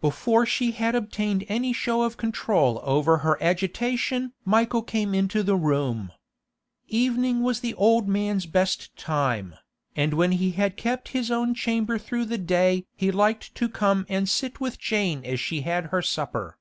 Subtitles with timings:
[0.00, 5.56] Before she had obtained any show of control over her agitation Michael came into the
[5.56, 6.12] room.
[6.86, 9.56] Evening was the old man's best time,
[9.96, 14.06] and when he had kept his own chamber through the day he liked to come
[14.08, 16.56] and sit with Jane as she had her supper.